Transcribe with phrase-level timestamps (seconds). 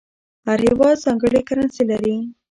[0.47, 2.15] هر هېواد ځانګړې کرنسي لري.